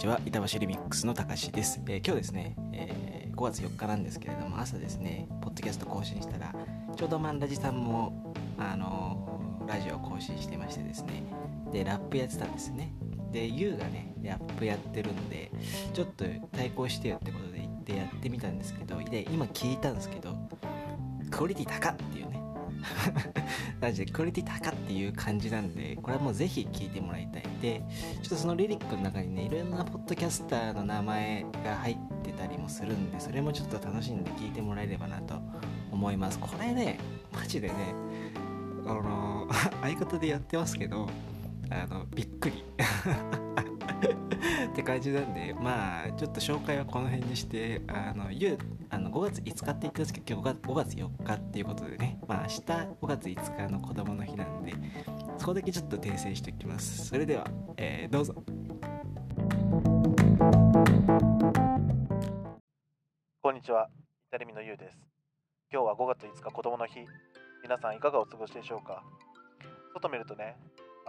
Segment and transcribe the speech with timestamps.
[0.00, 0.18] ちは。
[0.24, 6.54] 板橋リミックスのたかしです、えー今日ですね、えー5月4日なんですけれども朝ですねポッドキャスト更新したら
[6.96, 11.22] ちょうどマンラジさんもあのーラジオを更新してましてですね
[11.70, 12.94] でラップやってたんですね。
[13.30, 15.50] で YOU がねラップやってるんで
[15.92, 20.34] ちょっと対抗してよってことで言ってやってみたんですけどで今聞いたんですけど
[21.30, 22.42] クオリティ高っていうね。
[23.80, 27.42] マジでクオリティ高っていう感じなんでこれはもうぜひ聞いてもらいたい。
[27.62, 27.82] で
[28.22, 35.34] ちょっとそのリリックの中にねいろんなポッドキャスターの名前が入ってたりもするんでそれもちょっと楽しんで聞いてもらえればなと
[35.90, 36.38] 思います。
[36.38, 36.98] これね
[37.32, 37.74] マジでね
[38.86, 39.48] あの
[39.82, 41.08] 相方でやってますけど
[41.70, 42.64] あのびっくり。
[44.70, 48.56] って感じなんでまあちょっと紹介はこの辺にしてあのゆ
[48.88, 54.72] あの5月5日って言ったんですけど今日5月 ,5 月4日っていうことでねまあ明日5月5日の子供の日なんで
[55.38, 57.46] そこだけちょっと訂正しておきますそれでは、
[57.76, 58.34] えーどうぞ
[63.42, 63.88] こんにちは、
[64.28, 64.96] イタリミのゆうです。
[65.72, 67.00] 今日は5月5日子供の日。
[67.62, 69.02] 皆さんいかがお過ごしでしょうか？
[69.94, 70.56] 外見るとね、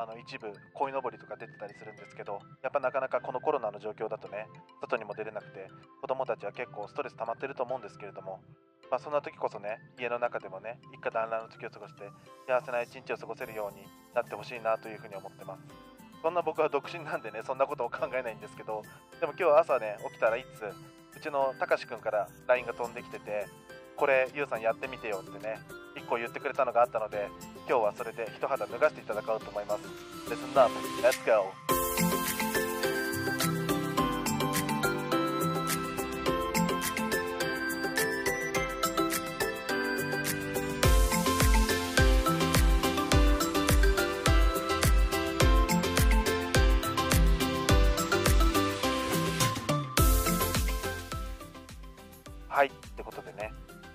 [0.01, 4.47] あの一部鯉のぼりとか出てたりするんですけど、やっぱなかなかこのコロナの状況だとね、
[4.81, 5.69] 外にも出れなくて、
[6.01, 8.41] 子供たちは結構ストレス溜まってると思うんですけれども、
[8.89, 12.09] まあそんな時こそね、家の中でもね、一家団らんの時を過ごして、
[12.47, 13.85] 幸せな一日を過ごせるように
[14.15, 15.61] なってほしいなというふうに思ってます。
[16.23, 18.81] そんな僕は独身なんでね、そんなことを考えないんですけど、
[19.19, 23.45] でも今日朝ね、起きたらいつ、うちのたかしくんから LINE が飛んできてて、
[23.97, 25.59] これ、ゆうさんやってみてよってね、
[26.11, 27.29] 構言ってくれたのがあったので、
[27.67, 29.81] 今日はそれで一肌脱がしていただこうと思います。
[30.29, 31.70] Listen up, let's go!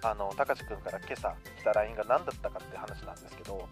[0.06, 3.68] あの、たかしくんから今朝来た LINE が何だったかって話なんですけど、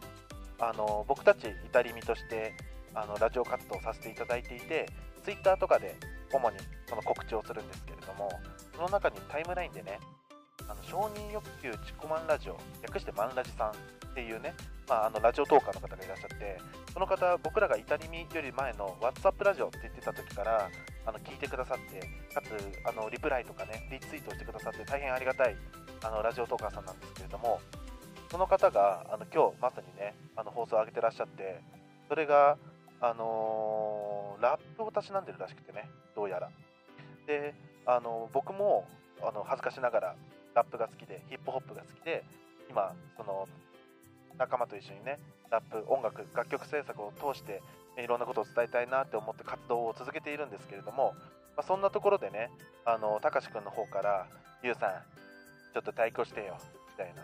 [0.59, 2.55] あの、僕たちイタリミとして、
[2.93, 4.89] あの、ラジオ活動させていただいていて、
[5.25, 5.94] Twitter とかで
[6.33, 6.56] 主に
[6.89, 8.28] その告知をするんですけれども、
[8.75, 10.00] その中にタイムラインでね、
[10.67, 13.73] あの承認欲求自己満ラジオ、略してマンラジさんっ
[14.15, 14.55] ていうね、
[14.89, 16.59] まあ、あのラジオトーカーの方がいらっしゃって、
[16.93, 20.71] その方、僕らがイタリミより前の WhatsApp ラジオって言ってた時から、
[21.06, 22.00] あの聞いてくださって、
[22.34, 22.55] かつ
[22.89, 25.56] あのリプライとかね、リツイートしてくださって、大変ありがたい
[26.05, 27.61] あのラジオトーカーさんなんですけれども、
[28.31, 31.63] その方があの今日まさにね、あの放送を上げてらっしゃって、
[32.09, 32.59] それが、
[33.01, 36.51] あのーラップをたしなんでるらしくてね、どうやら。
[37.27, 37.55] で、
[37.87, 38.87] あの僕も
[39.23, 40.15] あの恥ずかしながら
[40.55, 42.23] ラップが好きで、ヒップホップが好きで、
[42.69, 43.49] 今、その
[44.37, 45.19] 仲間と一緒にね、
[45.51, 47.63] ラップ、音楽、楽曲制作を通して、
[47.97, 51.15] いろんなことを伝えたいなって思って活動を続けているんですけれども、
[51.57, 52.51] まあ、そんなところでね、
[52.85, 54.27] あの、たかしくんの方から、
[54.63, 54.93] ゆうさん、
[55.75, 57.23] ちょっと対抗してよ、みたいな。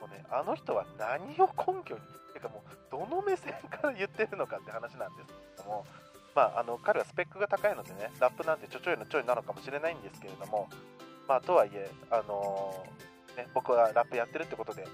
[0.00, 2.00] もうね、あの人は何を根拠に、
[2.34, 5.86] てかもう、どの目線から言ってるのかって話なんですけども、
[6.34, 10.68] まあ、あの、彼はスペックが高いのでね、ラップなんてちょちょいのちょいなのかもしれないんですけれども、
[11.28, 14.86] まあ、とはいえ、あのーね、僕はラップやってるってことで、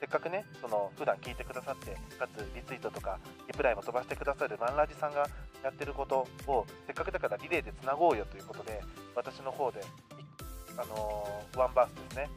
[0.00, 5.28] せっかくね、その普段聞いてくださって、かつリツイートとかリプライも飛ばしてくださるマンラジさんが
[5.62, 8.80] やってることを、せっかくだからリレーでつなごうよということで、
[9.14, 9.82] 私の方で、
[10.76, 12.30] あのワンバースですね、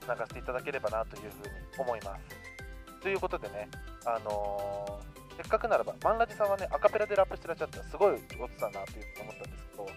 [0.00, 3.00] つながせていただければなというふうに思います。
[3.02, 3.68] ということでね、
[4.04, 5.00] あの
[5.36, 9.88] せっかくならば、マンラジさんはね、アカペラでラップしてらっしゃって、すごい上手だなというふに思ったんですけど、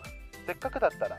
[0.46, 1.18] せっかくだったら、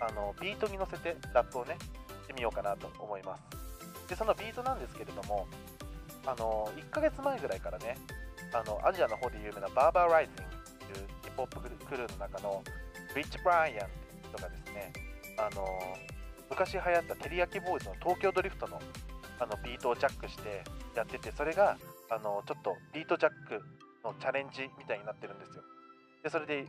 [0.00, 1.76] あのビートに乗せてラップをね、
[2.22, 4.08] してみようかなと思います。
[4.08, 5.48] で、そのビートなんですけれども、
[6.26, 7.98] あの1ヶ月前ぐらいからね、
[8.52, 12.62] あのアジアの方で有名なバーバーライジングっていうヒップホップクルーの中の
[13.16, 14.92] リッチ・ブライアンっていう人がですね、
[15.36, 15.66] あの
[16.50, 18.80] 昔流行ったテリヤキボーイズの東京ドリフトの
[19.40, 20.62] あのビートをジャックして
[20.94, 21.76] やってて、それが
[22.10, 23.60] あのちょっとビートジャック
[24.04, 25.62] のチャレンジみたいになってるんですよ。
[26.22, 26.64] で、それで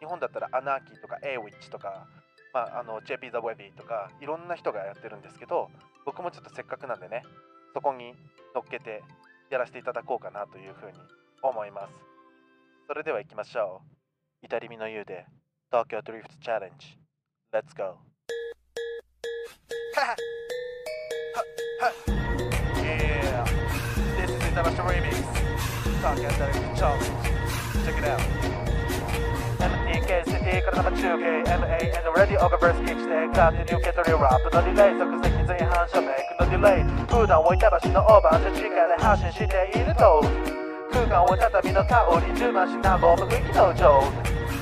[0.00, 2.06] 日本だったらアナーキーとかエイウィッチとか、
[2.52, 5.70] まあ、あの JP ザ・ウェビーとかいろんな人がやってるんですけど、
[6.04, 7.22] 僕もちょっとせっかくなんでね、
[7.72, 8.12] そこに
[8.54, 9.02] 乗っけて
[9.50, 10.98] やらせていただこうかなというふうに
[11.42, 11.94] 思います。
[12.86, 13.80] それでは行きましょ
[14.42, 14.46] う。
[14.46, 15.26] イタリミの湯で
[15.70, 16.98] 東京ドリフトチャレンジ。
[17.52, 18.09] Let's go!
[19.99, 20.15] はは
[21.79, 21.93] は
[22.81, 23.43] Yeah!
[24.17, 25.19] This is International Remix.
[26.01, 27.03] Tokyo Drift Challenge.
[27.85, 28.21] Check it out.
[29.59, 40.23] MEKCT から生中継 MAN ラディオがバースキックして勝手に受け取りラップのディレイ即席前反射メイクのディレイ普段は板橋のオーバーで地下で発信していると
[40.91, 44.01] 空間を畳の香り充満しなゴム吹きの上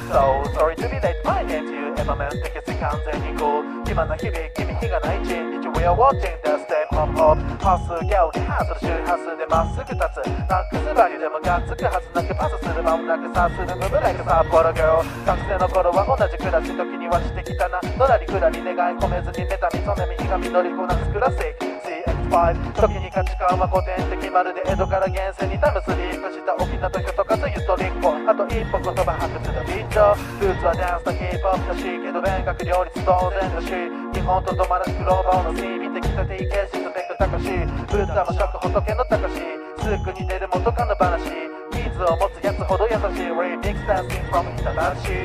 [0.09, 6.20] So sorry to be late my name to you エマメン的世完全に cool 今の日々君日がない一日 We are watching
[6.44, 6.92] the step
[7.56, 21.77] パスギャオにハートの周波数でまっすぐ立つナックスバリュでもがっつくはずなくパスする間もなくさするムブライク札幌 girl 学生の頃は同じ暮らし時にはしてきたなのらりくらり願い込めずに妬みそめみ日が実りこなすクラス駅
[22.28, 29.96] 5初に価値観は古典的まるで江戸から源泉にタムスリープした沖縄と京とかとゆとりっこあと一歩言葉発掘のビーチ
[30.44, 33.72] ルーツはダンスとヒップホップだしけど勉学両立当然だし
[34.12, 37.48] 日本とどまらずグローバルの CB 的な TK シートベック高し
[37.88, 39.40] ブーツは無仏の高し
[39.80, 41.32] すぐに出る元カノ話
[41.72, 44.68] ニーズを持つやつほど優しい Remix dancing from 板
[45.00, 45.16] 橋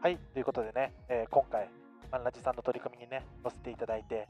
[0.00, 1.68] はい、ということでね、えー、今回、
[2.12, 4.28] マンラジさんの取り組みにね載せていただいて、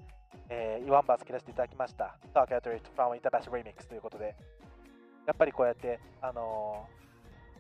[0.49, 2.17] えー、イワンバース切らせていただきました。
[2.33, 4.37] Talk At It from 板橋 Remix ということで、
[5.27, 7.03] やっぱりこうやって、あのー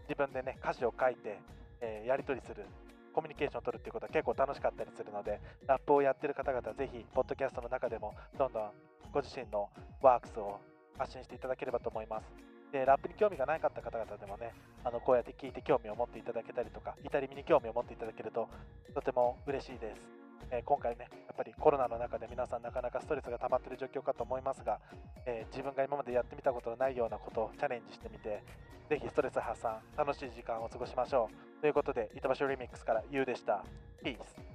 [0.08, 1.38] 自分でね、歌詞を書いて、
[1.80, 2.64] えーやり取りする、
[3.12, 8.70] コミュニケーションを取るっていうことは結構楽しかったりするので、ラップをやってる方々、ぜひ、ポッドキャストの中でも、どんどん
[9.12, 9.70] ご自身の
[10.00, 10.60] ワークスを
[10.98, 12.51] 発信していただければと思います。
[12.72, 14.52] で、ラップに興味がなかった方々でもね、
[14.82, 18.48] あのこうやって聞いて興味を持っていただけたりとか、イタリミに興味を持っていただけると、
[18.94, 20.00] とても嬉しいです。
[20.50, 24.80] えー今回ね、やっぱりコロナの中で皆さんなかなかストレスが溜まってる状況かと思いますが、
[25.26, 28.42] えー自分が今までやってみたことのないようなことをチャレンジしてみて、
[28.88, 31.28] ぜひストレス発散、楽しい時間を過ごしましょ
[31.58, 31.60] う。
[31.60, 33.64] ということで、板橋リミックスから YOU でした。
[34.02, 34.51] Peace!